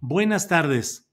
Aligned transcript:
Buenas 0.00 0.48
tardes. 0.48 1.08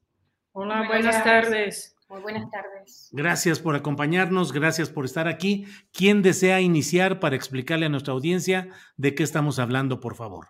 Hola, 0.52 0.86
buenas 0.88 1.24
tardes. 1.24 1.96
Muy 2.10 2.22
buenas 2.22 2.50
tardes. 2.52 3.10
Gracias 3.12 3.60
por 3.60 3.76
acompañarnos, 3.76 4.52
gracias 4.52 4.90
por 4.90 5.06
estar 5.06 5.28
aquí. 5.28 5.66
¿Quién 5.92 6.22
desea 6.22 6.62
iniciar 6.62 7.20
para 7.20 7.36
explicarle 7.36 7.88
a 7.88 7.90
nuestra 7.90 8.14
audiencia 8.14 8.70
de 8.98 9.16
qué 9.16 9.24
estamos 9.24 9.58
hablando, 9.58 10.00
por 10.00 10.16
favor? 10.16 10.50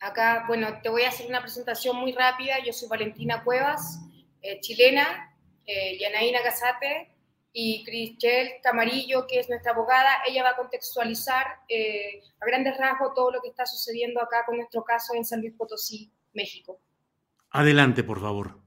Acá, 0.00 0.44
bueno, 0.48 0.82
te 0.82 0.88
voy 0.88 1.02
a 1.02 1.08
hacer 1.08 1.28
una 1.28 1.40
presentación 1.40 1.96
muy 1.96 2.12
rápida. 2.12 2.56
Yo 2.64 2.72
soy 2.72 2.88
Valentina 2.88 3.42
Cuevas, 3.44 4.00
eh, 4.42 4.60
chilena, 4.60 5.34
eh, 5.64 5.96
Yanaína 5.98 6.42
Casate 6.42 7.16
y 7.52 7.84
Cristel 7.84 8.54
Camarillo, 8.62 9.26
que 9.26 9.38
es 9.38 9.48
nuestra 9.48 9.72
abogada. 9.72 10.10
Ella 10.26 10.42
va 10.42 10.50
a 10.50 10.56
contextualizar 10.56 11.46
eh, 11.68 12.20
a 12.40 12.44
grandes 12.44 12.76
rasgos 12.76 13.14
todo 13.14 13.30
lo 13.30 13.40
que 13.40 13.48
está 13.48 13.64
sucediendo 13.64 14.20
acá 14.20 14.44
con 14.44 14.56
nuestro 14.56 14.82
caso 14.82 15.14
en 15.14 15.24
San 15.24 15.40
Luis 15.40 15.54
Potosí, 15.56 16.12
México. 16.34 16.80
Adelante, 17.50 18.02
por 18.02 18.20
favor. 18.20 18.58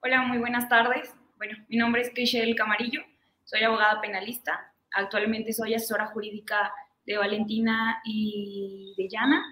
Hola, 0.00 0.22
muy 0.22 0.38
buenas 0.38 0.68
tardes. 0.68 1.14
Bueno, 1.36 1.56
mi 1.68 1.76
nombre 1.76 2.02
es 2.02 2.10
Cristel 2.10 2.54
Camarillo, 2.54 3.00
soy 3.44 3.62
abogada 3.62 4.00
penalista. 4.00 4.72
Actualmente 4.92 5.52
soy 5.52 5.74
asesora 5.74 6.06
jurídica 6.06 6.72
de 7.06 7.16
Valentina 7.16 8.00
y 8.04 8.94
de 8.96 9.08
Yana. 9.08 9.42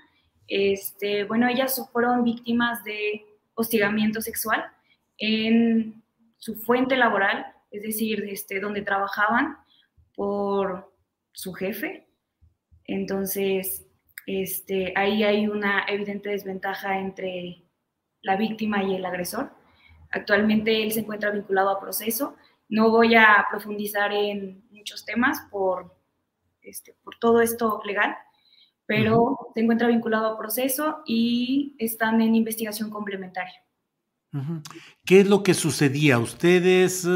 Este, 0.47 1.25
bueno, 1.25 1.49
ellas 1.49 1.81
fueron 1.93 2.25
víctimas 2.25 2.83
de 2.85 3.25
hostigamiento 3.55 4.21
sexual 4.21 4.65
en 5.19 6.03
su 6.37 6.55
fuente 6.55 6.97
laboral, 6.97 7.47
es 7.71 7.83
decir, 7.83 8.25
este, 8.29 8.61
donde 8.61 8.83
trabajaban 8.83 9.57
por 10.15 10.93
su 11.33 11.53
jefe. 11.53 12.07
Entonces, 12.85 13.88
este, 14.29 14.93
ahí 14.95 15.25
hay 15.25 15.49
una 15.49 15.87
evidente 15.89 16.29
desventaja 16.29 16.99
entre 16.99 17.63
la 18.21 18.37
víctima 18.37 18.85
y 18.85 18.95
el 18.95 19.07
agresor. 19.07 19.51
Actualmente 20.11 20.83
él 20.83 20.93
se 20.93 21.01
encuentra 21.01 21.31
vinculado 21.31 21.71
a 21.71 21.81
proceso. 21.81 22.37
No 22.69 22.91
voy 22.91 23.15
a 23.15 23.47
profundizar 23.51 24.13
en 24.13 24.69
muchos 24.71 25.07
temas 25.07 25.41
por, 25.51 25.97
este, 26.61 26.95
por 27.03 27.17
todo 27.19 27.41
esto 27.41 27.81
legal, 27.87 28.17
pero 28.85 29.23
uh 29.23 29.29
-huh. 29.31 29.53
se 29.55 29.61
encuentra 29.61 29.89
vinculado 29.89 30.27
a 30.27 30.39
proceso 30.39 31.03
y 31.07 31.75
están 31.79 32.21
en 32.21 32.35
investigación 32.35 32.91
complementaria. 32.91 33.63
Uh 34.35 34.41
-huh. 34.41 34.63
¿Qué 35.07 35.21
es 35.21 35.27
lo 35.27 35.43
que 35.43 35.55
sucedía? 35.55 36.19
Ustedes, 36.19 37.09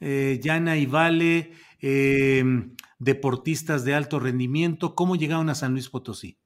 eh, 0.00 0.40
Yana 0.42 0.78
y 0.78 0.86
Vale, 0.86 1.52
eh, 1.82 2.42
deportistas 2.98 3.84
de 3.84 3.94
alto 3.94 4.18
rendimiento, 4.18 4.94
¿cómo 4.94 5.16
llegaron 5.16 5.48
a 5.50 5.54
San 5.54 5.72
Luis 5.72 5.88
Potosí? 5.88 6.38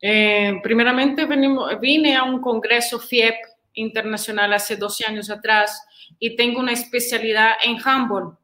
Eh, 0.00 0.60
primeramente 0.62 1.24
venimos, 1.24 1.80
vine 1.80 2.16
a 2.16 2.24
un 2.24 2.40
congreso 2.40 2.98
FIEP 2.98 3.34
internacional 3.74 4.52
hace 4.52 4.76
12 4.76 5.06
años 5.06 5.30
atrás 5.30 5.86
y 6.18 6.36
tengo 6.36 6.60
una 6.60 6.72
especialidad 6.72 7.52
en 7.64 7.78
handball. 7.82 8.36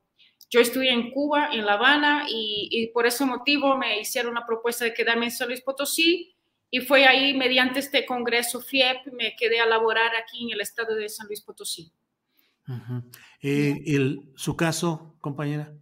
Yo 0.51 0.61
estudié 0.61 0.93
en 0.93 1.11
Cuba, 1.11 1.49
en 1.53 1.65
La 1.65 1.75
Habana, 1.75 2.27
y, 2.29 2.69
y, 2.71 2.89
por 2.89 3.07
ese 3.07 3.25
motivo 3.25 3.77
me 3.77 4.01
hicieron 4.01 4.35
la 4.35 4.47
propuesta 4.47 4.85
de 4.85 4.93
quedarme 4.93 5.27
en 5.27 5.31
San 5.31 5.49
Luis 5.49 5.63
Potosí 5.63 6.35
y 6.75 6.81
fue 6.81 7.07
ahí, 7.07 7.35
mediante 7.35 7.81
este 7.81 8.07
congreso 8.07 8.61
FIEP, 8.63 9.13
me 9.13 9.37
quedé 9.37 9.61
a 9.61 9.67
laborar 9.67 10.13
aquí 10.17 10.45
en 10.45 10.53
el 10.53 10.61
estado 10.63 10.95
de 10.95 11.07
San 11.11 11.27
Luis 11.27 11.43
Potosí. 11.43 11.93
Uh 12.67 12.73
-huh. 12.73 13.05
eh, 13.43 13.83
el, 13.87 14.33
¿Su 14.37 14.57
caso, 14.57 15.15
compañera? 15.21 15.75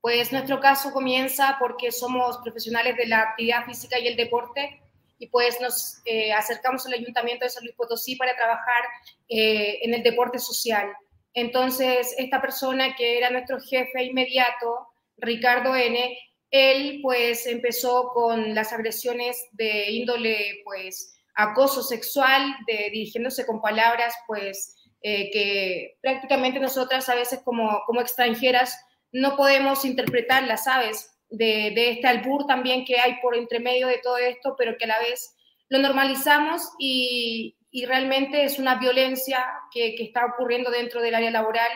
Pues 0.00 0.32
nuestro 0.32 0.60
caso 0.60 0.92
comienza 0.92 1.56
porque 1.58 1.92
somos 1.92 2.38
profesionales 2.38 2.96
de 2.96 3.06
la 3.06 3.20
actividad 3.20 3.64
física 3.66 3.98
y 3.98 4.08
el 4.08 4.16
deporte 4.16 4.80
y 5.18 5.26
pues 5.26 5.60
nos 5.60 6.00
eh, 6.06 6.32
acercamos 6.32 6.86
al 6.86 6.94
Ayuntamiento 6.94 7.44
de 7.44 7.50
San 7.50 7.62
Luis 7.62 7.76
Potosí 7.76 8.16
para 8.16 8.34
trabajar 8.34 8.82
eh, 9.28 9.78
en 9.82 9.92
el 9.92 10.02
deporte 10.02 10.38
social. 10.38 10.90
Entonces, 11.34 12.14
esta 12.16 12.40
persona 12.40 12.96
que 12.96 13.18
era 13.18 13.30
nuestro 13.30 13.60
jefe 13.60 14.02
inmediato, 14.02 14.88
Ricardo 15.18 15.76
N., 15.76 16.18
él 16.50 17.00
pues 17.02 17.46
empezó 17.46 18.10
con 18.12 18.54
las 18.54 18.72
agresiones 18.72 19.46
de 19.52 19.90
índole 19.90 20.62
pues 20.64 21.14
acoso 21.34 21.82
sexual, 21.82 22.56
de, 22.66 22.90
dirigiéndose 22.90 23.46
con 23.46 23.60
palabras 23.60 24.14
pues 24.26 24.76
eh, 25.02 25.30
que 25.30 25.98
prácticamente 26.02 26.58
nosotras 26.58 27.08
a 27.08 27.14
veces 27.14 27.40
como, 27.44 27.82
como 27.86 28.00
extranjeras 28.00 28.76
no 29.12 29.36
podemos 29.36 29.84
interpretarlas, 29.84 30.64
¿sabes? 30.64 31.10
De, 31.28 31.72
de, 31.74 31.90
este 31.90 32.08
albur 32.08 32.46
también 32.46 32.84
que 32.84 32.98
hay 32.98 33.20
por 33.22 33.36
entre 33.36 33.60
medio 33.60 33.86
de 33.86 33.98
todo 33.98 34.18
esto, 34.18 34.54
pero 34.58 34.76
que 34.76 34.84
a 34.84 34.88
la 34.88 34.98
vez 34.98 35.34
lo 35.68 35.78
normalizamos 35.78 36.62
y, 36.78 37.56
y 37.70 37.86
realmente 37.86 38.44
es 38.44 38.58
una 38.58 38.76
violencia 38.76 39.46
que, 39.72 39.94
que, 39.94 40.02
está 40.04 40.26
ocurriendo 40.26 40.70
dentro 40.70 41.00
del 41.00 41.14
área 41.14 41.30
laboral 41.30 41.70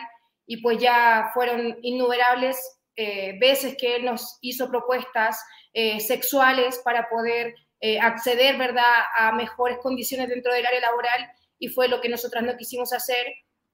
y 0.45 0.57
pues 0.57 0.77
ya 0.77 1.31
fueron 1.33 1.77
innumerables 1.81 2.57
eh, 2.97 3.37
veces 3.39 3.75
que 3.77 3.97
él 3.97 4.05
nos 4.05 4.37
hizo 4.41 4.69
propuestas 4.69 5.41
eh, 5.73 5.99
sexuales 5.99 6.79
para 6.83 7.09
poder 7.09 7.55
eh, 7.81 7.99
acceder, 7.99 8.57
¿verdad?, 8.57 8.83
a 9.17 9.33
mejores 9.33 9.79
condiciones 9.79 10.29
dentro 10.29 10.53
del 10.53 10.65
área 10.65 10.79
laboral 10.79 11.29
y 11.59 11.67
fue 11.67 11.87
lo 11.87 11.99
que 11.99 12.09
nosotras 12.09 12.43
no 12.43 12.55
quisimos 12.55 12.93
hacer 12.93 13.25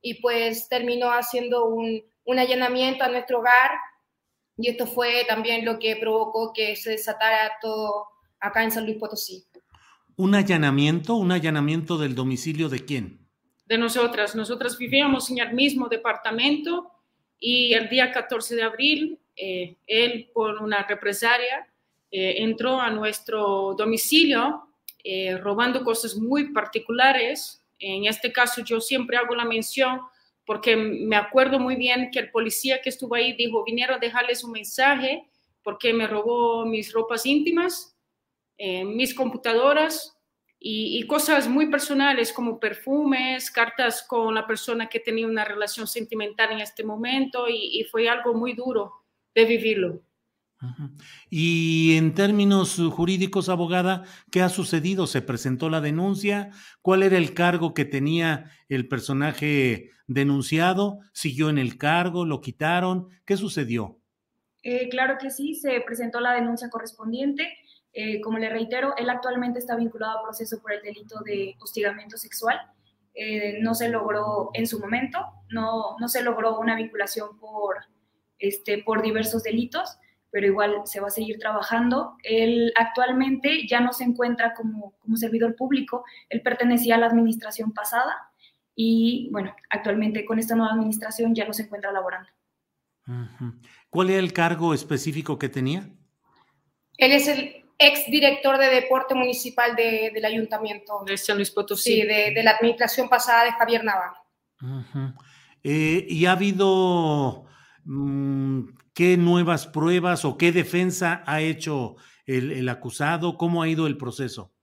y 0.01 0.21
pues 0.21 0.67
terminó 0.69 1.11
haciendo 1.11 1.65
un, 1.65 2.03
un 2.25 2.39
allanamiento 2.39 3.03
a 3.03 3.09
nuestro 3.09 3.39
hogar 3.39 3.71
y 4.57 4.69
esto 4.69 4.85
fue 4.85 5.25
también 5.27 5.65
lo 5.65 5.79
que 5.79 5.95
provocó 5.95 6.53
que 6.53 6.75
se 6.75 6.91
desatara 6.91 7.53
todo 7.61 8.07
acá 8.39 8.63
en 8.63 8.71
San 8.71 8.85
Luis 8.85 8.97
Potosí. 8.97 9.45
¿Un 10.15 10.35
allanamiento? 10.35 11.15
¿Un 11.15 11.31
allanamiento 11.31 11.97
del 11.97 12.13
domicilio 12.13 12.69
de 12.69 12.85
quién? 12.85 13.27
De 13.65 13.77
nosotras. 13.77 14.35
Nosotras 14.35 14.77
vivíamos 14.77 15.29
en 15.31 15.39
el 15.39 15.53
mismo 15.53 15.87
departamento 15.87 16.91
y 17.39 17.73
el 17.73 17.89
día 17.89 18.11
14 18.11 18.55
de 18.55 18.63
abril 18.63 19.19
eh, 19.35 19.77
él 19.87 20.29
por 20.33 20.61
una 20.61 20.83
represalia 20.83 21.67
eh, 22.11 22.35
entró 22.43 22.79
a 22.79 22.91
nuestro 22.91 23.73
domicilio 23.75 24.67
eh, 25.03 25.37
robando 25.37 25.83
cosas 25.83 26.15
muy 26.15 26.51
particulares. 26.51 27.63
En 27.79 28.05
este 28.05 28.31
caso 28.31 28.61
yo 28.63 28.79
siempre 28.79 29.17
hago 29.17 29.33
la 29.33 29.45
mención 29.45 30.01
porque 30.51 30.75
me 30.75 31.15
acuerdo 31.15 31.59
muy 31.59 31.77
bien 31.77 32.09
que 32.11 32.19
el 32.19 32.29
policía 32.29 32.81
que 32.81 32.89
estuvo 32.89 33.15
ahí 33.15 33.31
dijo, 33.37 33.63
vinieron 33.63 33.95
a 33.95 33.99
dejarles 33.99 34.43
un 34.43 34.51
mensaje 34.51 35.25
porque 35.63 35.93
me 35.93 36.07
robó 36.07 36.65
mis 36.65 36.91
ropas 36.91 37.25
íntimas, 37.25 37.97
eh, 38.57 38.83
mis 38.83 39.13
computadoras 39.13 40.19
y, 40.59 41.07
cosas 41.07 41.47
muy 41.47 41.67
personales 41.67 42.33
como 42.33 42.59
perfumes, 42.59 43.49
cartas 43.49 44.03
con 44.05 44.35
la 44.35 44.45
persona 44.45 44.89
que 44.89 44.99
tenía 44.99 45.25
una 45.25 45.45
relación 45.45 45.87
sentimental 45.87 46.51
en 46.51 46.59
este 46.59 46.83
momento 46.83 47.47
y, 47.47 47.79
y 47.79 47.85
fue 47.85 48.09
algo 48.09 48.33
muy 48.33 48.51
duro 48.51 48.91
de 49.33 49.45
vivirlo. 49.45 50.01
Y 51.29 51.97
en 51.97 52.13
términos 52.13 52.79
jurídicos, 52.91 53.49
abogada, 53.49 54.03
¿qué 54.31 54.41
ha 54.41 54.49
sucedido? 54.49 55.07
¿Se 55.07 55.21
presentó 55.21 55.69
la 55.69 55.81
denuncia? 55.81 56.51
¿Cuál 56.81 57.03
era 57.03 57.17
el 57.17 57.33
cargo 57.33 57.73
que 57.73 57.85
tenía 57.85 58.51
el 58.69 58.87
personaje 58.87 59.91
denunciado? 60.07 60.99
¿Siguió 61.13 61.49
en 61.49 61.57
el 61.57 61.77
cargo? 61.77 62.25
¿Lo 62.25 62.41
quitaron? 62.41 63.09
¿Qué 63.25 63.37
sucedió? 63.37 63.97
Eh, 64.63 64.89
claro 64.89 65.17
que 65.19 65.31
sí, 65.31 65.55
se 65.55 65.81
presentó 65.81 66.19
la 66.19 66.33
denuncia 66.33 66.69
correspondiente. 66.69 67.47
Eh, 67.93 68.21
como 68.21 68.37
le 68.37 68.49
reitero, 68.49 68.95
él 68.97 69.09
actualmente 69.09 69.59
está 69.59 69.75
vinculado 69.75 70.19
a 70.19 70.23
proceso 70.23 70.61
por 70.61 70.73
el 70.73 70.81
delito 70.81 71.19
de 71.21 71.55
hostigamiento 71.59 72.17
sexual. 72.17 72.59
Eh, 73.13 73.59
no 73.61 73.73
se 73.73 73.89
logró 73.89 74.51
en 74.53 74.67
su 74.67 74.79
momento, 74.79 75.19
no, 75.49 75.97
no 75.99 76.07
se 76.07 76.23
logró 76.23 76.57
una 76.59 76.77
vinculación 76.77 77.37
por, 77.39 77.75
este, 78.39 78.83
por 78.83 79.01
diversos 79.01 79.43
delitos 79.43 79.97
pero 80.31 80.47
igual 80.47 80.81
se 80.85 80.99
va 80.99 81.07
a 81.07 81.11
seguir 81.11 81.37
trabajando. 81.37 82.15
Él 82.23 82.73
actualmente 82.75 83.67
ya 83.67 83.81
no 83.81 83.93
se 83.93 84.05
encuentra 84.05 84.53
como, 84.53 84.93
como 84.99 85.17
servidor 85.17 85.55
público, 85.55 86.03
él 86.29 86.41
pertenecía 86.41 86.95
a 86.95 86.97
la 86.97 87.07
administración 87.07 87.73
pasada 87.73 88.31
y 88.75 89.29
bueno, 89.31 89.53
actualmente 89.69 90.25
con 90.25 90.39
esta 90.39 90.55
nueva 90.55 90.73
administración 90.73 91.35
ya 91.35 91.45
no 91.45 91.53
se 91.53 91.63
encuentra 91.63 91.91
laborando. 91.91 92.29
¿Cuál 93.89 94.09
era 94.09 94.19
el 94.19 94.31
cargo 94.31 94.73
específico 94.73 95.37
que 95.37 95.49
tenía? 95.49 95.89
Él 96.97 97.11
es 97.11 97.27
el 97.27 97.65
ex 97.77 98.05
director 98.09 98.57
de 98.57 98.67
deporte 98.67 99.15
municipal 99.15 99.75
del 99.75 100.23
ayuntamiento. 100.23 101.03
De 101.05 101.17
San 101.17 101.37
Luis 101.37 101.51
Potosí. 101.51 102.01
Sí, 102.01 102.01
de, 102.03 102.41
la 102.43 102.51
administración 102.51 103.09
pasada 103.09 103.43
de 103.45 103.51
Javier 103.51 103.83
Navarro. 103.83 104.17
Eh, 105.63 106.05
¿Y 106.07 106.25
ha 106.25 106.31
habido 106.31 107.45
¿Qué 108.93 109.17
nuevas 109.17 109.67
pruebas 109.67 110.25
o 110.25 110.37
qué 110.37 110.51
defensa 110.51 111.23
ha 111.25 111.41
hecho 111.41 111.95
el, 112.25 112.67
acusado? 112.69 113.37
¿Cómo 113.37 113.61
ha 113.61 113.67
ido 113.67 113.87
el 113.87 113.97
proceso? 113.97 114.53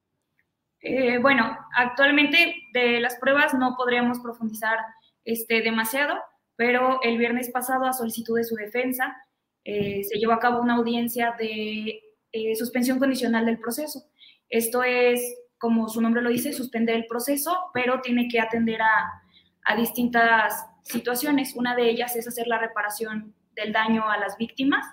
Eh, 0.80 1.18
bueno, 1.18 1.56
actualmente 1.76 2.54
de 2.72 3.00
las 3.00 3.16
pruebas 3.16 3.54
no 3.54 3.74
podríamos 3.76 4.20
profundizar 4.20 4.78
este, 5.24 5.62
demasiado, 5.62 6.14
pero 6.56 7.00
el 7.02 7.18
viernes 7.18 7.50
pasado, 7.50 7.86
a 7.86 7.92
solicitud 7.92 8.36
de 8.36 8.44
su 8.44 8.54
defensa, 8.54 9.16
eh, 9.64 10.02
se 10.04 10.18
llevó 10.18 10.32
a 10.32 10.38
cabo 10.38 10.62
una 10.62 10.76
audiencia 10.76 11.34
de 11.38 12.00
eh, 12.32 12.56
suspensión 12.56 12.98
condicional 12.98 13.46
del 13.46 13.58
proceso. 13.58 14.04
Esto 14.48 14.82
es, 14.82 15.20
como 15.58 15.88
su 15.88 16.00
nombre 16.00 16.22
lo 16.22 16.30
dice, 16.30 16.52
suspender 16.52 16.94
el 16.94 17.06
proceso, 17.06 17.56
pero 17.74 18.00
tiene 18.00 18.28
que 18.28 18.40
atender 18.40 18.80
a, 18.80 19.22
a 19.68 19.76
distintas 19.76 20.66
situaciones. 20.82 21.54
Una 21.54 21.76
de 21.76 21.90
ellas 21.90 22.16
es 22.16 22.26
hacer 22.26 22.46
la 22.46 22.58
reparación 22.58 23.34
del 23.54 23.72
daño 23.72 24.08
a 24.10 24.16
las 24.16 24.36
víctimas 24.38 24.86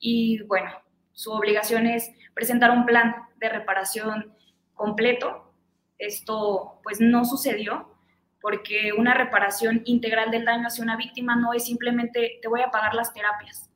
y 0.00 0.42
bueno, 0.42 0.70
su 1.12 1.30
obligación 1.30 1.86
es 1.86 2.10
presentar 2.34 2.72
un 2.72 2.84
plan 2.84 3.14
de 3.36 3.48
reparación 3.48 4.34
completo. 4.74 5.54
Esto 5.96 6.80
pues 6.82 7.00
no 7.00 7.24
sucedió 7.24 7.94
porque 8.42 8.92
una 8.98 9.14
reparación 9.14 9.82
integral 9.84 10.32
del 10.32 10.44
daño 10.44 10.66
hacia 10.66 10.82
una 10.82 10.96
víctima 10.96 11.36
no 11.36 11.52
es 11.52 11.64
simplemente 11.64 12.40
te 12.42 12.48
voy 12.48 12.62
a 12.62 12.70
pagar 12.70 12.94
las 12.94 13.14
terapias, 13.14 13.70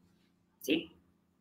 ¿sí? 0.58 0.96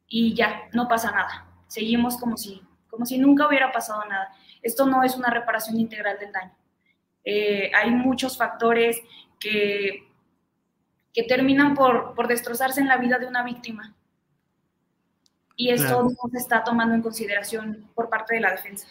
Y 0.08 0.36
ya, 0.36 0.70
no 0.72 0.88
pasa 0.88 1.12
nada. 1.12 1.48
Seguimos 1.68 2.16
como 2.18 2.38
si, 2.38 2.62
como 2.90 3.06
si 3.06 3.18
nunca 3.18 3.48
hubiera 3.48 3.72
pasado 3.72 4.06
nada. 4.06 4.32
Esto 4.62 4.86
no 4.86 5.04
es 5.04 5.16
una 5.16 5.32
reparación 5.32 5.80
integral 5.80 6.18
del 6.20 6.32
daño. 6.32 6.59
Eh, 7.31 7.72
hay 7.76 7.92
muchos 7.92 8.38
factores 8.38 9.02
que 9.40 10.10
que 11.14 11.24
terminan 11.24 11.74
por, 11.74 12.14
por 12.16 12.28
destrozarse 12.28 12.81
en 12.81 12.88
la 12.88 12.98
vida 12.98 13.18
de 13.18 13.28
una 13.28 13.44
víctima. 13.44 13.96
Y 15.56 15.70
esto 15.72 16.04
no 16.04 16.30
se 16.31 16.38
está 16.38 16.64
tomando 16.64 16.96
en 16.96 17.02
consideración 17.02 17.90
por 17.94 18.10
parte 18.10 18.36
de 18.36 18.42
la 18.42 18.52
defensa. 18.52 18.88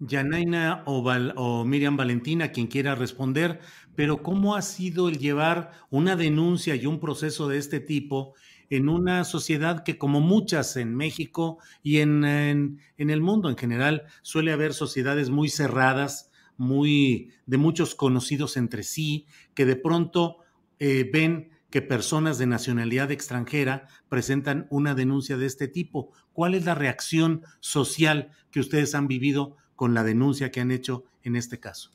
Yanaina 0.00 0.82
o, 0.86 1.04
o, 1.36 1.64
Miriam 1.64 1.96
Valentina, 1.96 2.50
quien 2.50 2.66
quiera 2.66 2.96
responder, 2.96 3.60
pero 3.94 4.22
¿cómo 4.22 4.56
ha 4.56 4.62
sido 4.62 5.08
el 5.08 5.18
llevar 5.18 5.70
una 5.90 6.16
denuncia 6.16 6.74
y 6.74 6.86
un 6.86 6.98
proceso 6.98 7.46
de 7.48 7.58
este 7.58 7.78
tipo 7.78 8.34
en 8.70 8.88
una 8.88 9.22
sociedad 9.22 9.84
que 9.84 9.98
como 9.98 10.20
muchas 10.20 10.76
en 10.76 10.96
México 10.96 11.58
y 11.82 12.00
en, 12.00 12.24
en, 12.24 12.80
en 12.96 13.10
el 13.10 13.20
mundo 13.20 13.48
en 13.48 13.56
general 13.56 14.02
suele 14.22 14.50
haber 14.52 14.74
sociedades 14.74 15.30
muy 15.30 15.48
cerradas, 15.48 16.32
muy 16.56 17.32
de 17.46 17.58
muchos 17.58 17.94
conocidos 17.94 18.56
entre 18.56 18.82
sí, 18.82 19.26
que 19.54 19.64
de 19.64 19.76
pronto 19.76 20.38
eh, 20.78 21.08
ven 21.12 21.50
que 21.70 21.82
personas 21.82 22.38
de 22.38 22.46
nacionalidad 22.46 23.10
extranjera 23.10 23.88
presentan 24.08 24.68
una 24.70 24.94
denuncia 24.94 25.36
de 25.36 25.46
este 25.46 25.66
tipo. 25.66 26.12
¿Cuál 26.32 26.54
es 26.54 26.64
la 26.64 26.74
reacción 26.74 27.42
social 27.58 28.30
que 28.52 28.60
ustedes 28.60 28.94
han 28.94 29.08
vivido 29.08 29.56
con 29.74 29.92
la 29.92 30.04
denuncia 30.04 30.50
que 30.50 30.60
han 30.60 30.70
hecho 30.70 31.04
en 31.24 31.34
este 31.34 31.58
caso? 31.58 31.90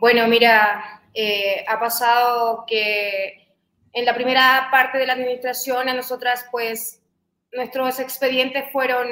Bueno, 0.00 0.26
mira, 0.28 1.02
eh, 1.14 1.64
ha 1.68 1.78
pasado 1.78 2.64
que 2.66 3.54
en 3.92 4.04
la 4.04 4.14
primera 4.14 4.68
parte 4.70 4.98
de 4.98 5.06
la 5.06 5.12
administración 5.12 5.88
a 5.88 5.94
nosotras, 5.94 6.46
pues, 6.50 7.02
nuestros 7.52 8.00
expedientes 8.00 8.64
fueron 8.72 9.06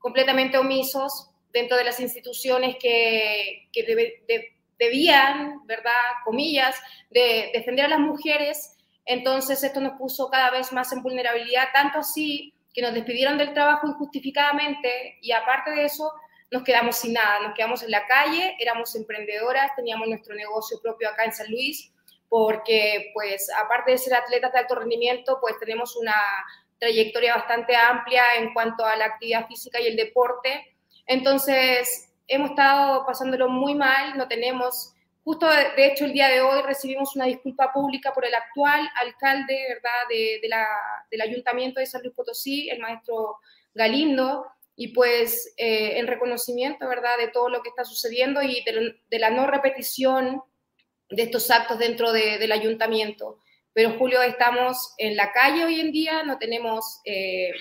completamente 0.00 0.58
omisos 0.58 1.30
dentro 1.52 1.76
de 1.76 1.84
las 1.84 2.00
instituciones 2.00 2.76
que, 2.80 3.68
que 3.72 4.54
debían, 4.78 5.64
¿verdad? 5.66 5.92
Comillas, 6.24 6.74
de 7.10 7.50
defender 7.54 7.84
a 7.84 7.88
las 7.88 8.00
mujeres. 8.00 8.76
Entonces 9.04 9.62
esto 9.62 9.80
nos 9.80 9.92
puso 9.98 10.28
cada 10.30 10.50
vez 10.50 10.72
más 10.72 10.92
en 10.92 11.02
vulnerabilidad, 11.02 11.68
tanto 11.72 11.98
así 11.98 12.52
que 12.72 12.82
nos 12.82 12.94
despidieron 12.94 13.38
del 13.38 13.52
trabajo 13.52 13.86
injustificadamente 13.88 15.18
y 15.20 15.32
aparte 15.32 15.72
de 15.72 15.84
eso 15.84 16.12
nos 16.50 16.62
quedamos 16.64 16.96
sin 16.96 17.12
nada, 17.12 17.40
nos 17.40 17.54
quedamos 17.54 17.82
en 17.82 17.90
la 17.90 18.06
calle, 18.06 18.56
éramos 18.58 18.94
emprendedoras, 18.96 19.74
teníamos 19.76 20.08
nuestro 20.08 20.34
negocio 20.34 20.80
propio 20.82 21.08
acá 21.08 21.24
en 21.24 21.32
San 21.32 21.50
Luis, 21.50 21.92
porque 22.28 23.10
pues 23.14 23.48
aparte 23.56 23.92
de 23.92 23.98
ser 23.98 24.14
atletas 24.14 24.52
de 24.52 24.58
alto 24.58 24.76
rendimiento, 24.76 25.38
pues 25.40 25.58
tenemos 25.58 25.96
una 25.96 26.14
trayectoria 26.80 27.36
bastante 27.36 27.76
amplia 27.76 28.24
en 28.38 28.52
cuanto 28.52 28.84
a 28.84 28.96
la 28.96 29.04
actividad 29.04 29.46
física 29.46 29.80
y 29.80 29.86
el 29.86 29.96
deporte. 29.96 30.76
Entonces, 31.06 32.10
hemos 32.26 32.50
estado 32.50 33.04
pasándolo 33.06 33.48
muy 33.48 33.74
mal, 33.74 34.16
no 34.16 34.26
tenemos, 34.26 34.94
justo 35.22 35.46
de 35.48 35.86
hecho 35.86 36.06
el 36.06 36.12
día 36.12 36.28
de 36.28 36.40
hoy 36.40 36.62
recibimos 36.62 37.14
una 37.14 37.26
disculpa 37.26 37.72
pública 37.72 38.12
por 38.12 38.24
el 38.24 38.34
actual 38.34 38.88
alcalde, 39.00 39.58
¿verdad?, 39.68 40.08
de, 40.08 40.48
la, 40.48 40.66
del 41.10 41.20
ayuntamiento 41.20 41.80
de 41.80 41.86
San 41.86 42.02
Luis 42.02 42.14
Potosí, 42.14 42.70
el 42.70 42.80
maestro 42.80 43.36
Galindo, 43.74 44.46
y 44.76 44.88
pues 44.88 45.52
eh, 45.58 45.98
en 45.98 46.06
reconocimiento, 46.06 46.88
¿verdad?, 46.88 47.18
de 47.18 47.28
todo 47.28 47.50
lo 47.50 47.62
que 47.62 47.68
está 47.68 47.84
sucediendo 47.84 48.40
y 48.40 48.64
de, 48.64 49.18
la 49.18 49.28
no 49.28 49.46
repetición 49.46 50.42
de 51.10 51.22
estos 51.24 51.50
actos 51.50 51.78
dentro 51.78 52.12
del 52.12 52.50
ayuntamiento. 52.50 53.38
Pero 53.72 53.96
Julio, 53.98 54.22
estamos 54.22 54.94
en 54.98 55.16
la 55.16 55.32
calle 55.32 55.64
hoy 55.64 55.80
en 55.80 55.92
día, 55.92 56.22
no 56.22 56.38
tenemos... 56.38 57.00
Eh, 57.04 57.52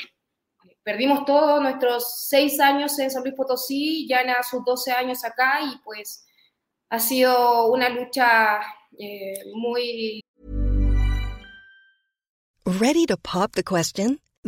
perdimos 0.83 1.25
todos 1.25 1.61
nuestros 1.61 2.27
seis 2.27 2.59
años 2.59 2.97
en 2.97 3.11
San 3.11 3.21
Luis 3.23 3.35
Potosí, 3.35 4.07
ya 4.07 4.21
en 4.21 4.31
sus 4.43 4.63
12 4.65 4.91
años 4.91 5.23
acá 5.23 5.59
y 5.61 5.77
pues 5.83 6.25
ha 6.89 6.99
sido 6.99 7.71
una 7.71 7.89
lucha 7.89 8.59
eh, 8.97 9.33
muy... 9.53 10.21
Ready 12.65 13.05
to 13.07 13.17
pop 13.17 13.51
the 13.53 13.63
question? 13.63 14.19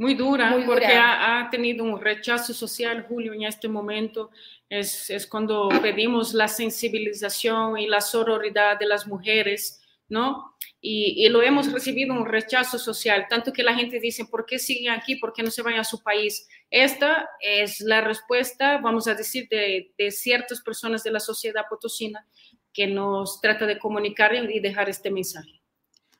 Muy 0.00 0.14
dura, 0.14 0.56
porque 0.64 0.86
ha, 0.86 1.40
ha, 1.40 1.50
tenido 1.50 1.84
un 1.84 2.00
rechazo 2.00 2.54
social, 2.54 3.04
Julio, 3.06 3.34
en 3.34 3.42
este 3.42 3.68
momento. 3.68 4.30
Es, 4.66 5.10
es, 5.10 5.26
cuando 5.26 5.68
pedimos 5.82 6.32
la 6.32 6.48
sensibilización 6.48 7.76
y 7.76 7.86
la 7.86 8.00
sororidad 8.00 8.78
de 8.78 8.86
las 8.86 9.06
mujeres, 9.06 9.82
¿no? 10.08 10.56
Y, 10.80 11.26
y, 11.26 11.28
lo 11.28 11.42
hemos 11.42 11.70
recibido 11.70 12.14
un 12.14 12.24
rechazo 12.24 12.78
social, 12.78 13.26
tanto 13.28 13.52
que 13.52 13.62
la 13.62 13.74
gente 13.74 14.00
dice, 14.00 14.24
¿por 14.24 14.46
qué 14.46 14.58
siguen 14.58 14.90
aquí? 14.94 15.16
¿Por 15.16 15.34
qué 15.34 15.42
no 15.42 15.50
se 15.50 15.60
van 15.60 15.74
a 15.74 15.84
su 15.84 16.02
país? 16.02 16.48
Esta 16.70 17.28
es 17.38 17.82
la 17.82 18.00
respuesta, 18.00 18.78
vamos 18.78 19.06
a 19.06 19.14
decir, 19.14 19.48
de, 19.50 19.92
de 19.98 20.10
ciertas 20.10 20.62
personas 20.62 21.04
de 21.04 21.10
la 21.10 21.20
sociedad 21.20 21.66
potosina 21.68 22.26
que 22.72 22.86
nos 22.86 23.38
trata 23.42 23.66
de 23.66 23.78
comunicar 23.78 24.34
y 24.34 24.60
dejar 24.60 24.88
este 24.88 25.10
mensaje. 25.10 25.60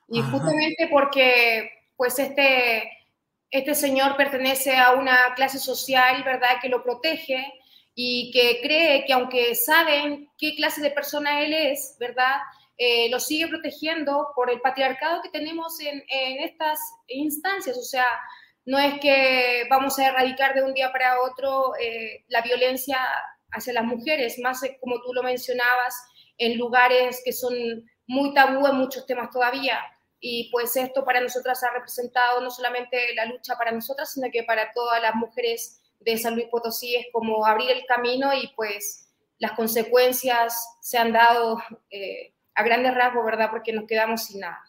Y 0.07 0.21
justamente 0.21 0.87
porque, 0.91 1.71
pues, 1.97 2.19
este 2.19 2.87
este 3.51 3.75
señor 3.75 4.15
pertenece 4.15 4.77
a 4.77 4.93
una 4.93 5.33
clase 5.35 5.59
social, 5.59 6.23
¿verdad?, 6.23 6.57
que 6.61 6.69
lo 6.69 6.81
protege 6.81 7.53
y 7.93 8.31
que 8.31 8.61
cree 8.61 9.03
que 9.05 9.11
aunque 9.11 9.53
saben 9.55 10.29
qué 10.37 10.55
clase 10.55 10.81
de 10.81 10.91
persona 10.91 11.41
él 11.41 11.53
es, 11.53 11.97
¿verdad?, 11.99 12.37
eh, 12.77 13.09
lo 13.11 13.19
sigue 13.19 13.47
protegiendo 13.47 14.29
por 14.35 14.49
el 14.49 14.61
patriarcado 14.61 15.21
que 15.21 15.29
tenemos 15.29 15.79
en, 15.81 16.01
estas 16.39 16.79
instancias. 17.07 17.77
O 17.77 17.83
sea, 17.83 18.07
no 18.65 18.79
es 18.79 18.99
que 18.99 19.67
vamos 19.69 19.99
a 19.99 20.07
erradicar 20.07 20.55
de 20.55 20.63
un 20.63 20.73
día 20.73 20.91
para 20.91 21.21
otro 21.21 21.73
eh, 21.79 22.23
la 22.29 22.41
violencia 22.41 22.97
hacia 23.51 23.73
las 23.73 23.83
mujeres, 23.83 24.39
más 24.39 24.61
como 24.79 25.01
tú 25.01 25.13
lo 25.13 25.21
mencionabas, 25.21 25.93
en 26.37 26.57
lugares 26.57 27.21
que 27.23 27.33
son 27.33 27.53
muy 28.07 28.33
tabú 28.33 28.65
en 28.65 28.77
muchos 28.77 29.05
temas 29.05 29.29
todavía 29.29 29.79
y 30.21 30.49
pues 30.51 30.75
esto 30.77 31.03
para 31.03 31.19
nosotras 31.19 31.63
ha 31.63 31.73
representado 31.73 32.39
no 32.41 32.51
solamente 32.51 32.97
la 33.15 33.25
lucha 33.25 33.57
para 33.57 33.71
nosotras, 33.71 34.13
sino 34.13 34.29
que 34.31 34.43
para 34.43 34.71
todas 34.71 35.01
las 35.01 35.15
mujeres 35.15 35.81
de 35.99 36.17
San 36.17 36.35
Luis 36.35 36.47
Potosí 36.49 36.95
es 36.95 37.07
como 37.11 37.45
abrir 37.45 37.71
el 37.71 37.85
camino 37.85 38.31
y 38.33 38.53
pues 38.55 39.11
las 39.39 39.53
consecuencias 39.53 40.77
se 40.79 40.99
han 40.99 41.11
dado 41.11 41.61
eh, 41.89 42.33
a 42.53 42.63
grandes 42.63 42.93
rasgos, 42.93 43.25
¿verdad? 43.25 43.49
Porque 43.49 43.73
nos 43.73 43.85
quedamos 43.87 44.25
sin 44.25 44.41
nada. 44.41 44.61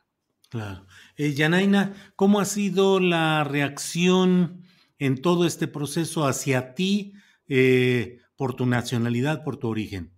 Claro. 0.49 0.87
Eh, 1.17 1.35
Yanaina, 1.35 2.13
¿cómo 2.17 2.41
ha 2.41 2.45
sido 2.47 3.01
la 3.01 3.45
reacción 3.45 4.65
en 4.99 5.21
todo 5.21 5.47
este 5.47 5.69
proceso 5.69 6.27
hacia 6.27 6.75
ti 6.75 7.15
eh, 7.49 8.21
por 8.37 8.55
tu 8.55 8.67
nacionalidad, 8.67 9.45
por 9.45 9.59
tu 9.59 9.69
origen? 9.69 10.13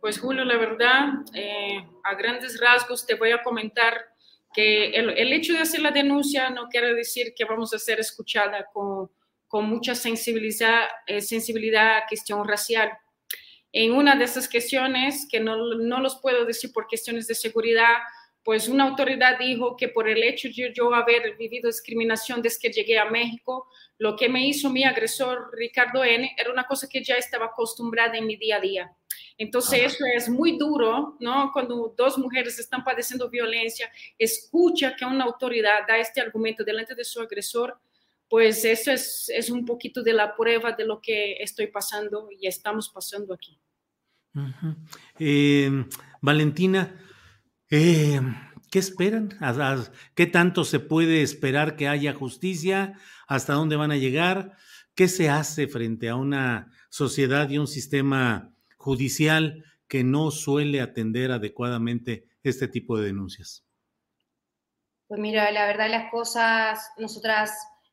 Pues 0.00 0.20
Julio, 0.20 0.44
la 0.44 0.56
verdad, 0.56 1.08
eh, 1.34 1.84
a 2.04 2.14
grandes 2.14 2.60
rasgos 2.60 3.06
te 3.06 3.14
voy 3.14 3.32
a 3.32 3.42
comentar 3.42 4.15
que 4.56 4.86
el, 4.86 5.34
hecho 5.34 5.52
de 5.52 5.58
hacer 5.58 5.80
la 5.80 5.90
denuncia 5.90 6.48
no 6.48 6.68
quiere 6.70 6.94
decir 6.94 7.34
que 7.36 7.44
vamos 7.44 7.74
a 7.74 7.78
ser 7.78 8.00
escuchada 8.00 8.64
con, 8.72 9.10
con 9.48 9.68
mucha 9.68 9.94
sensibilidad, 9.94 10.88
eh, 11.06 11.20
sensibilidad 11.20 11.98
a 11.98 12.06
cuestión 12.08 12.42
racial. 12.48 12.90
En 13.70 13.92
una 13.92 14.16
de 14.16 14.24
esas 14.24 14.48
cuestiones, 14.48 15.28
que 15.30 15.40
no, 15.40 15.74
no 15.74 16.00
los 16.00 16.18
puedo 16.22 16.46
decir 16.46 16.72
por 16.72 16.88
cuestiones 16.88 17.26
de 17.26 17.34
seguridad, 17.34 17.98
pues 18.46 18.68
una 18.68 18.84
autoridad 18.84 19.40
dijo 19.40 19.76
que 19.76 19.88
por 19.88 20.08
el 20.08 20.22
hecho 20.22 20.46
de 20.46 20.72
yo 20.72 20.94
haber 20.94 21.36
vivido 21.36 21.66
discriminación 21.66 22.40
desde 22.40 22.60
que 22.60 22.70
llegué 22.70 22.96
a 22.96 23.10
México, 23.10 23.68
lo 23.98 24.14
que 24.14 24.28
me 24.28 24.46
hizo 24.46 24.70
mi 24.70 24.84
agresor 24.84 25.50
Ricardo 25.52 26.04
N 26.04 26.32
era 26.38 26.52
una 26.52 26.62
cosa 26.62 26.88
que 26.88 27.02
ya 27.02 27.16
estaba 27.16 27.46
acostumbrada 27.46 28.16
en 28.16 28.24
mi 28.24 28.36
día 28.36 28.58
a 28.58 28.60
día. 28.60 28.96
Entonces, 29.36 29.94
eso 29.94 30.04
es 30.14 30.28
muy 30.28 30.56
duro, 30.56 31.16
¿no? 31.18 31.50
Cuando 31.52 31.92
dos 31.98 32.18
mujeres 32.18 32.56
están 32.60 32.84
padeciendo 32.84 33.28
violencia, 33.28 33.90
escucha 34.16 34.94
que 34.94 35.04
una 35.04 35.24
autoridad 35.24 35.80
da 35.88 35.98
este 35.98 36.20
argumento 36.20 36.62
delante 36.62 36.94
de 36.94 37.02
su 37.02 37.20
agresor, 37.20 37.76
pues 38.28 38.64
eso 38.64 38.92
es, 38.92 39.28
es 39.28 39.50
un 39.50 39.64
poquito 39.64 40.04
de 40.04 40.12
la 40.12 40.36
prueba 40.36 40.70
de 40.70 40.86
lo 40.86 41.00
que 41.00 41.32
estoy 41.40 41.66
pasando 41.66 42.28
y 42.30 42.46
estamos 42.46 42.90
pasando 42.90 43.34
aquí. 43.34 43.58
Eh, 45.18 45.84
Valentina, 46.20 47.05
eh, 47.70 48.20
¿qué 48.70 48.78
esperan? 48.78 49.30
¿Qué 50.14 50.26
tanto 50.26 50.64
se 50.64 50.80
puede 50.80 51.22
esperar 51.22 51.76
que 51.76 51.88
haya 51.88 52.14
justicia? 52.14 52.94
¿Hasta 53.26 53.54
dónde 53.54 53.76
van 53.76 53.90
a 53.90 53.96
llegar? 53.96 54.56
¿Qué 54.94 55.08
se 55.08 55.28
hace 55.28 55.68
frente 55.68 56.08
a 56.08 56.16
una 56.16 56.72
sociedad 56.90 57.48
y 57.50 57.58
un 57.58 57.66
sistema 57.66 58.54
judicial 58.76 59.64
que 59.88 60.04
no 60.04 60.30
suele 60.30 60.80
atender 60.80 61.32
adecuadamente 61.32 62.26
este 62.42 62.68
tipo 62.68 62.98
de 62.98 63.06
denuncias? 63.06 63.64
Pues 65.08 65.20
mira, 65.20 65.50
la 65.52 65.66
verdad 65.66 65.88
las 65.90 66.10
cosas, 66.10 66.90
nosotras 66.98 67.52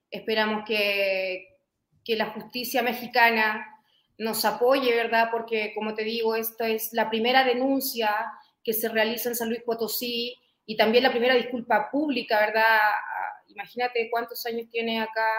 esperamos 0.10 0.64
que, 0.66 1.48
que 2.04 2.16
la 2.16 2.32
justicia 2.32 2.82
mexicana 2.82 3.68
nos 4.18 4.46
apoye, 4.46 4.96
¿verdad? 4.96 5.30
Porque 5.32 5.74
como 5.76 5.94
te 5.94 6.04
digo, 6.04 6.36
esta 6.36 6.68
es 6.68 6.94
la 6.94 7.10
primera 7.10 7.44
denuncia 7.44 8.10
que 8.64 8.74
se 8.74 8.90
realiza 8.90 9.30
en 9.30 9.36
San 9.36 9.50
Luis 9.50 9.62
Potosí 9.64 10.38
y 10.66 10.78
también 10.78 11.04
la 11.04 11.12
primera 11.12 11.36
disculpa 11.36 11.90
pública, 11.92 12.40
¿verdad? 12.40 12.80
Imagínate 13.48 14.10
cuántos 14.10 14.46
años 14.46 14.70
tiene 14.70 15.02
acá 15.02 15.30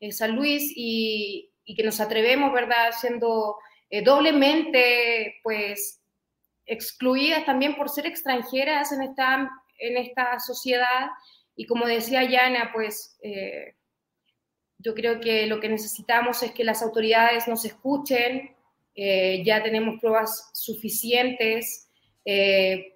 en 0.00 0.12
San 0.12 0.36
Luis 0.36 0.72
y, 0.76 1.50
y 1.64 1.74
que 1.74 1.82
nos 1.82 2.00
atrevemos, 2.00 2.52
¿verdad? 2.52 2.92
Siendo 2.98 3.56
eh, 3.90 4.02
doblemente, 4.02 5.36
pues, 5.42 6.00
excluidas 6.66 7.44
también 7.46 7.76
por 7.76 7.88
ser 7.88 8.06
extranjeras 8.06 8.92
en 8.92 9.02
esta, 9.02 9.50
en 9.78 9.96
esta 9.96 10.38
sociedad. 10.38 11.08
Y 11.56 11.66
como 11.66 11.86
decía 11.86 12.22
Yana, 12.24 12.70
pues, 12.72 13.18
eh, 13.22 13.74
yo 14.78 14.94
creo 14.94 15.20
que 15.20 15.46
lo 15.46 15.58
que 15.60 15.68
necesitamos 15.68 16.42
es 16.42 16.52
que 16.52 16.64
las 16.64 16.82
autoridades 16.82 17.48
nos 17.48 17.64
escuchen, 17.64 18.54
eh, 18.94 19.42
ya 19.44 19.62
tenemos 19.62 20.00
pruebas 20.00 20.50
suficientes, 20.54 21.87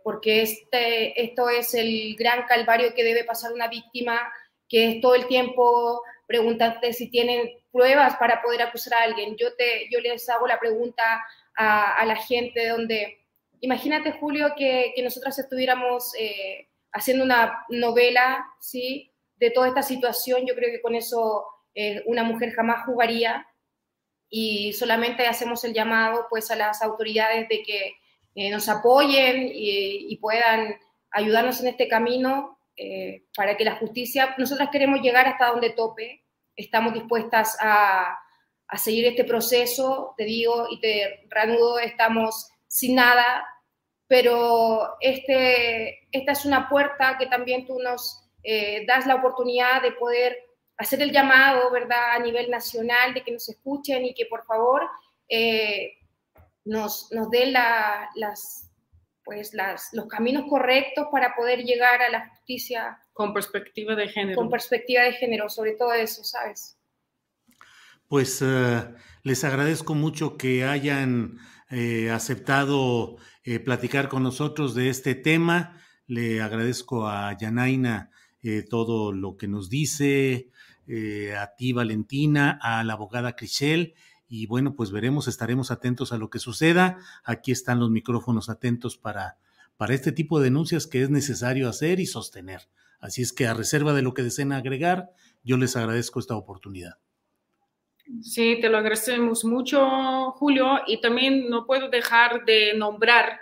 porque 0.03 0.43
este, 0.43 1.23
esto 1.23 1.49
es 1.49 1.75
el 1.75 2.17
gran 2.17 2.45
calvario 2.45 2.95
que 2.95 3.05
debe 3.05 3.25
pasar 3.25 3.53
una 3.53 3.69
víctima, 3.69 4.31
que 4.69 4.89
es 4.89 5.01
todo 5.01 5.15
el 5.15 5.27
tiempo 5.27 6.03
preguntarte 6.27 6.93
si 6.93 7.11
tienen 7.11 7.51
pruebas 7.71 8.17
para 8.17 8.43
poder 8.43 8.62
acusar 8.62 8.95
a 8.95 9.03
alguien. 9.05 9.37
Yo, 9.37 9.55
te, 9.55 9.89
yo 9.91 10.01
les 10.01 10.29
hago 10.29 10.47
la 10.47 10.61
pregunta 10.61 11.23
a, 11.57 12.05
la 12.07 12.17
gente 12.17 12.69
donde, 12.69 13.19
imagínate 13.61 14.12
Julio 14.12 14.55
que, 14.57 14.93
que 14.95 15.03
nosotras 15.03 15.39
estuviéramos 15.39 16.15
eh, 16.19 16.69
haciendo 16.93 17.25
una 17.25 17.65
novela, 17.69 18.47
¿sí? 18.61 19.11
De 19.37 19.51
toda 19.51 19.69
esta 19.69 19.83
situación, 19.83 20.47
yo 20.47 20.55
creo 20.55 20.71
que 20.71 20.83
con 20.83 20.95
eso 20.95 21.47
eh, 21.75 22.03
una 22.07 22.23
mujer 22.23 22.53
jamás 22.53 22.85
jugaría 22.85 23.47
y 24.29 24.73
solamente 24.73 25.27
hacemos 25.27 25.65
el 25.65 25.75
llamado 25.75 26.27
pues 26.31 26.51
a 26.51 26.57
las 26.57 26.83
autoridades 26.83 27.49
de 27.49 27.62
que 27.62 27.95
eh, 28.35 28.51
nos 28.51 28.69
apoyen 28.69 29.49
y, 29.53 30.12
y, 30.12 30.17
puedan 30.17 30.79
ayudarnos 31.11 31.61
en 31.61 31.69
este 31.69 31.89
camino 31.89 32.59
para 33.37 33.57
que 33.57 33.65
la 33.65 33.77
justicia, 33.77 34.35
nosotras 34.39 34.71
queremos 34.73 35.01
llegar 35.01 35.29
hasta 35.29 35.49
donde 35.49 35.71
tope, 35.71 36.25
estamos 36.57 36.95
dispuestas 36.95 37.57
a, 37.61 38.19
a 38.73 38.79
seguir 38.79 39.05
este 39.05 39.25
proceso, 39.25 40.15
te 40.17 40.25
digo 40.25 40.67
y 40.71 40.81
te 40.81 41.27
reanudo, 41.29 41.79
estamos 41.79 42.51
sin 42.67 42.95
nada, 42.95 43.45
pero 44.07 44.97
este, 45.01 46.09
esta 46.11 46.33
es 46.33 46.47
una 46.47 46.71
puerta 46.71 47.19
que 47.19 47.27
también 47.27 47.67
tú 47.67 47.79
nos 47.81 48.31
eh, 48.43 48.87
das 48.87 49.07
la 49.07 49.17
oportunidad 49.17 49.83
de 49.83 49.93
poder 49.93 50.39
hacer 50.79 51.03
el 51.03 51.12
llamado, 51.12 51.71
¿verdad?, 51.71 52.12
a 52.17 52.19
nivel 52.19 52.51
nacional, 52.51 53.12
de 53.12 53.23
que 53.23 53.33
nos 53.33 53.47
escuchen 53.49 54.07
y 54.07 54.15
que 54.15 54.25
por 54.25 54.45
favor 54.47 54.89
eh, 55.29 55.93
nos, 56.64 57.11
nos 57.12 57.31
den 57.31 57.52
las, 57.52 58.71
pues 59.25 59.54
las, 59.54 59.88
los 59.92 60.07
caminos 60.07 60.45
correctos 60.49 61.07
para 61.11 61.35
poder 61.35 61.64
llegar 61.64 62.02
a 62.02 62.11
la 62.11 62.28
justicia. 62.28 62.99
Con 63.12 63.33
perspectiva 63.33 63.95
de 63.95 64.09
género. 64.09 64.37
Con 64.37 64.50
perspectiva 64.50 65.02
de 65.02 65.12
género, 65.12 65.49
sobre 65.49 65.73
todo 65.73 65.92
eso, 65.92 66.25
¿sabes? 66.25 66.78
Pues 68.09 68.42
uh, 68.42 68.95
les 69.23 69.45
agradezco 69.45 69.95
mucho 69.95 70.37
que 70.37 70.64
hayan 70.64 71.38
eh, 71.71 72.11
aceptado 72.11 73.16
eh, 73.45 73.59
platicar 73.59 74.09
con 74.09 74.23
nosotros 74.23 74.75
de 74.75 74.90
este 74.90 75.14
tema. 75.14 75.81
Le 76.07 76.42
agradezco 76.42 77.09
a 77.09 77.35
Yanaina 77.38 78.11
eh, 78.42 78.62
todo 78.69 79.12
lo 79.12 79.37
que 79.37 79.49
nos 79.49 79.71
dice, 79.71 80.50
a 81.38 81.54
ti 81.57 81.73
Valentina, 81.73 82.59
a 82.61 82.85
la 82.85 82.95
abogada 82.95 83.37
Crichel 83.37 83.95
y 84.35 84.47
bueno, 84.47 84.75
pues 84.75 84.91
veremos, 84.91 85.29
estaremos 85.29 85.71
atentos 85.71 86.11
a 86.11 86.17
lo 86.17 86.31
que 86.31 86.39
suceda. 86.39 86.97
Aquí 87.23 87.53
están 87.53 87.81
los 87.81 87.91
micrófonos 87.91 88.49
atentos 88.49 88.97
para, 88.97 89.37
para 89.77 89.93
este 89.93 90.11
tipo 90.11 90.39
de 90.39 90.45
denuncias 90.45 90.87
que 90.87 91.03
es 91.03 91.11
necesario 91.11 91.69
hacer 91.69 92.01
y 92.01 92.07
sostener. 92.07 92.62
Así 92.99 93.21
es 93.21 93.35
que 93.35 93.47
a 93.47 93.53
reserva 93.53 93.93
de 93.93 94.01
lo 94.01 94.15
que 94.15 94.23
deseen 94.23 94.53
agregar, 94.53 95.11
yo 95.45 95.59
les 95.59 95.77
agradezco 95.77 96.19
esta 96.19 96.35
oportunidad. 96.35 96.95
Sí, 98.23 98.57
te 98.59 98.71
lo 98.71 98.79
agradecemos 98.79 99.45
mucho, 99.45 100.31
Julio, 100.31 100.81
y 100.87 101.03
también 101.03 101.51
no 101.51 101.67
puedo 101.67 101.91
dejar 101.91 102.47
de 102.47 102.73
nombrar 102.73 103.39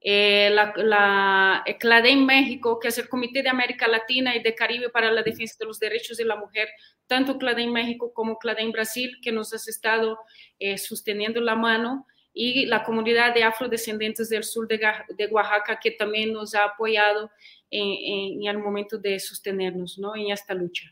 eh, 0.00 0.50
la, 0.52 0.72
la 0.76 1.64
CLADEN 1.80 2.24
México, 2.24 2.78
que 2.78 2.88
es 2.88 2.98
el 2.98 3.08
Comité 3.08 3.42
de 3.42 3.48
América 3.48 3.88
Latina 3.88 4.36
y 4.36 4.42
de 4.44 4.54
Caribe 4.54 4.88
para 4.90 5.10
la 5.10 5.24
Defensa 5.24 5.56
de 5.58 5.66
los 5.66 5.80
Derechos 5.80 6.16
de 6.16 6.24
la 6.24 6.36
Mujer, 6.36 6.68
tanto 7.08 7.38
Claden 7.38 7.72
México 7.72 8.12
como 8.14 8.38
Claden 8.38 8.70
Brasil, 8.70 9.18
que 9.22 9.32
nos 9.32 9.52
has 9.52 9.66
estado 9.66 10.18
eh, 10.60 10.78
sosteniendo 10.78 11.40
la 11.40 11.56
mano, 11.56 12.06
y 12.40 12.66
la 12.66 12.84
comunidad 12.84 13.34
de 13.34 13.42
afrodescendientes 13.42 14.28
del 14.28 14.44
sur 14.44 14.68
de, 14.68 14.78
de 15.16 15.26
Oaxaca, 15.26 15.80
que 15.82 15.90
también 15.90 16.32
nos 16.32 16.54
ha 16.54 16.66
apoyado 16.66 17.32
en, 17.68 18.42
en, 18.44 18.48
el 18.48 18.58
momento 18.58 18.96
de 18.96 19.18
sostenernos 19.18 19.98
¿no? 19.98 20.14
en 20.14 20.30
esta 20.30 20.54
lucha. 20.54 20.84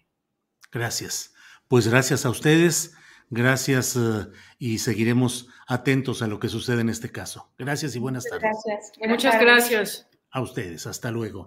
Gracias. 0.73 1.33
Pues 1.69 1.87
gracias 1.87 2.27
a 2.27 2.31
ustedes, 2.31 2.97
gracias 3.31 3.95
uh, 3.95 4.33
y 4.59 4.79
seguiremos 4.79 5.49
atentos 5.69 6.21
a 6.21 6.27
lo 6.27 6.41
que 6.41 6.49
sucede 6.49 6.81
en 6.81 6.89
este 6.89 7.13
caso. 7.13 7.53
Gracias 7.59 7.95
y 7.95 8.01
buenas 8.01 8.25
tardes. 8.25 8.43
Gracias. 8.43 8.93
Muchas 9.09 9.41
gracias. 9.41 10.09
A 10.31 10.41
ustedes, 10.41 10.87
hasta 10.89 11.13
luego. 11.13 11.47